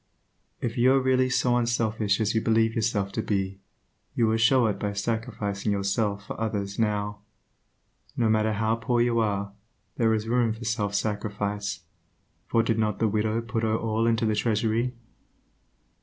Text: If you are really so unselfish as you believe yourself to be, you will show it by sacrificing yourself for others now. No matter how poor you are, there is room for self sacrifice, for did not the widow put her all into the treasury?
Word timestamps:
If 0.61 0.79
you 0.79 0.93
are 0.93 0.99
really 0.99 1.29
so 1.29 1.55
unselfish 1.57 2.19
as 2.19 2.33
you 2.33 2.41
believe 2.41 2.73
yourself 2.73 3.11
to 3.11 3.21
be, 3.21 3.59
you 4.15 4.25
will 4.25 4.37
show 4.37 4.65
it 4.65 4.79
by 4.79 4.93
sacrificing 4.93 5.71
yourself 5.71 6.25
for 6.25 6.41
others 6.41 6.79
now. 6.79 7.19
No 8.17 8.27
matter 8.27 8.53
how 8.53 8.77
poor 8.77 8.99
you 8.99 9.19
are, 9.19 9.53
there 9.97 10.15
is 10.15 10.27
room 10.27 10.53
for 10.53 10.65
self 10.65 10.95
sacrifice, 10.95 11.81
for 12.47 12.63
did 12.63 12.79
not 12.79 12.97
the 12.97 13.07
widow 13.07 13.41
put 13.41 13.61
her 13.61 13.77
all 13.77 14.07
into 14.07 14.25
the 14.25 14.33
treasury? 14.33 14.95